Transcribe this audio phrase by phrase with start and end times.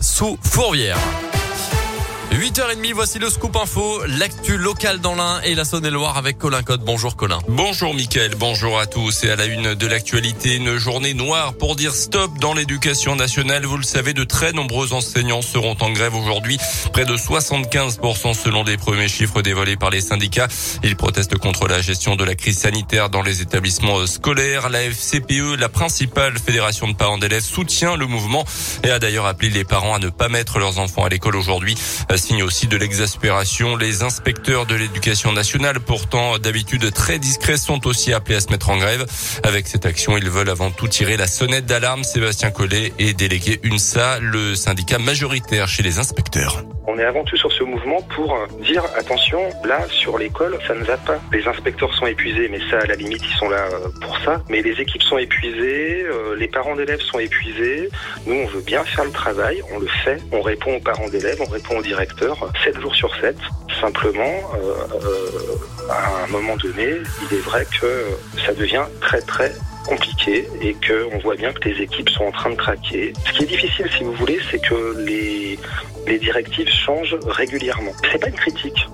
[0.00, 1.29] Sous Fourvière.
[2.30, 6.82] 8h30, voici le scoop info, l'actu locale dans l'Ain et la Saône-et-Loire avec Colin Code.
[6.84, 7.40] Bonjour Colin.
[7.48, 9.24] Bonjour Mickaël, bonjour à tous.
[9.24, 13.66] Et à la une de l'actualité, une journée noire pour dire stop dans l'éducation nationale.
[13.66, 16.56] Vous le savez, de très nombreux enseignants seront en grève aujourd'hui.
[16.92, 20.48] Près de 75% selon les premiers chiffres dévoilés par les syndicats.
[20.84, 24.68] Ils protestent contre la gestion de la crise sanitaire dans les établissements scolaires.
[24.68, 28.44] La FCPE, la principale fédération de parents d'élèves, soutient le mouvement
[28.84, 31.74] et a d'ailleurs appelé les parents à ne pas mettre leurs enfants à l'école aujourd'hui
[32.20, 33.76] signe aussi de l'exaspération.
[33.76, 38.70] Les inspecteurs de l'éducation nationale, pourtant d'habitude très discrets, sont aussi appelés à se mettre
[38.70, 39.06] en grève.
[39.42, 42.04] Avec cette action, ils veulent avant tout tirer la sonnette d'alarme.
[42.04, 46.62] Sébastien Collet est délégué UNSA, le syndicat majoritaire chez les inspecteurs.
[46.86, 50.82] On est avant tout sur ce mouvement pour dire attention, là sur l'école, ça ne
[50.82, 51.20] va pas.
[51.32, 54.42] Les inspecteurs sont épuisés, mais ça à la limite ils sont là euh, pour ça.
[54.48, 57.88] Mais les équipes sont épuisées, euh, les parents d'élèves sont épuisés.
[58.26, 61.40] Nous on veut bien faire le travail, on le fait, on répond aux parents d'élèves,
[61.40, 63.36] on répond aux directeurs, 7 jours sur 7.
[63.80, 66.96] Simplement, euh, à un moment donné,
[67.30, 68.06] il est vrai que
[68.44, 69.52] ça devient très très
[69.86, 73.12] compliqué et que on voit bien que les équipes sont en train de craquer.
[73.26, 75.58] Ce qui est difficile, si vous voulez, c'est que les,
[76.06, 77.92] les directives changent régulièrement.
[78.10, 78.86] C'est pas une critique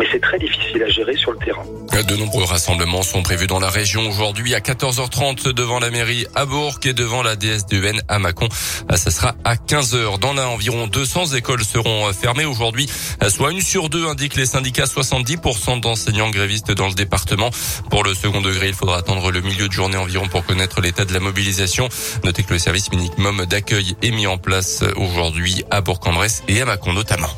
[0.00, 1.62] mais c'est très difficile à gérer sur le terrain.
[2.08, 6.46] De nombreux rassemblements sont prévus dans la région aujourd'hui à 14h30 devant la mairie à
[6.46, 8.48] Bourg et devant la DSDEN à Mâcon.
[8.96, 10.18] Ce sera à 15h.
[10.18, 12.88] Dans l'un, environ 200 écoles seront fermées aujourd'hui,
[13.28, 17.50] soit une sur deux, indiquent les syndicats, 70% d'enseignants grévistes dans le département.
[17.90, 21.04] Pour le second degré, il faudra attendre le milieu de journée environ pour connaître l'état
[21.04, 21.90] de la mobilisation.
[22.24, 26.64] Notez que le service minimum d'accueil est mis en place aujourd'hui à Bourg-en-Bresse et à
[26.64, 27.28] Mâcon notamment.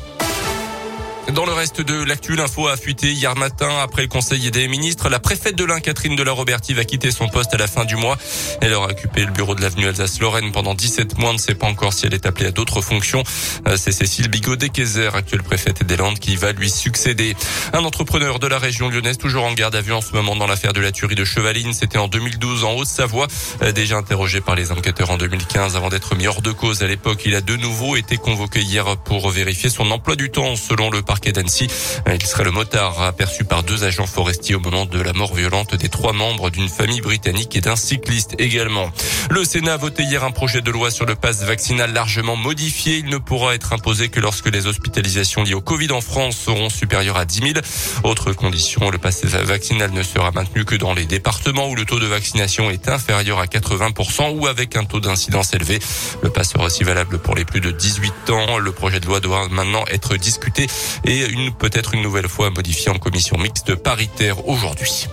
[1.31, 5.09] Dans le reste de l'actu, l'info a fuité hier matin après le Conseil des ministres.
[5.09, 7.85] La préfète de l'Ain, Catherine de la Robertie, va quitter son poste à la fin
[7.85, 8.17] du mois.
[8.61, 11.29] Elle aura occupé le bureau de l'avenue Alsace-Lorraine pendant 17 mois.
[11.29, 13.23] On ne sait pas encore si elle est appelée à d'autres fonctions.
[13.67, 17.35] Euh, c'est Cécile Bigot-Déquezer, actuelle préfète des Landes, qui va lui succéder.
[17.71, 20.47] Un entrepreneur de la région lyonnaise, toujours en garde à vue en ce moment dans
[20.47, 21.73] l'affaire de la tuerie de Chevaline.
[21.73, 23.27] C'était en 2012 en Haute-Savoie.
[23.61, 26.87] Euh, déjà interrogé par les enquêteurs en 2015 avant d'être mis hors de cause à
[26.87, 27.21] l'époque.
[27.25, 31.01] Il a de nouveau été convoqué hier pour vérifier son emploi du temps selon le
[31.13, 31.67] parquet d'Annecy.
[32.11, 35.75] Il serait le motard aperçu par deux agents forestiers au moment de la mort violente
[35.75, 38.89] des trois membres d'une famille britannique et d'un cycliste également.
[39.29, 42.97] Le Sénat a voté hier un projet de loi sur le pass vaccinal largement modifié.
[42.97, 46.69] Il ne pourra être imposé que lorsque les hospitalisations liées au Covid en France seront
[46.71, 47.65] supérieures à 10 000.
[48.03, 51.99] Autre condition, le pass vaccinal ne sera maintenu que dans les départements où le taux
[51.99, 55.77] de vaccination est inférieur à 80% ou avec un taux d'incidence élevé.
[56.23, 58.57] Le pass sera aussi valable pour les plus de 18 ans.
[58.57, 60.65] Le projet de loi doit maintenant être discuté
[61.05, 65.07] et une peut-être une nouvelle fois modifié en commission mixte paritaire aujourd'hui.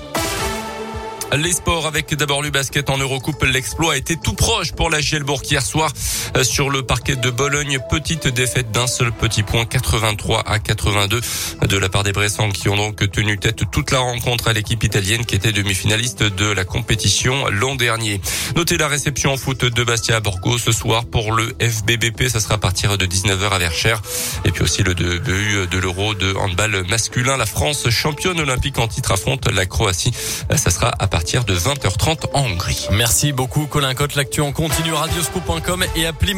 [1.37, 3.45] Les sports avec d'abord le basket en Eurocoupe.
[3.45, 5.93] L'exploit a été tout proche pour la Gielbourg hier soir
[6.37, 7.79] euh, sur le parquet de Bologne.
[7.89, 11.21] Petite défaite d'un seul petit point, 83 à 82
[11.69, 14.83] de la part des Bressans qui ont donc tenu tête toute la rencontre à l'équipe
[14.83, 18.21] italienne qui était demi-finaliste de la compétition l'an dernier.
[18.57, 22.29] Notez la réception en foot de Bastia Borgo ce soir pour le FBBP.
[22.29, 24.03] Ça sera à partir de 19h à Verchères.
[24.45, 27.37] Et puis aussi le début de l'Euro de handball masculin.
[27.37, 30.13] La France championne olympique en titre affronte la Croatie.
[30.57, 32.89] Ça sera à partir partir de 20h30 en Hongrie.
[32.93, 34.15] Merci beaucoup Colin Cotte.
[34.15, 36.29] L'actu en continue radioscoop.com et appli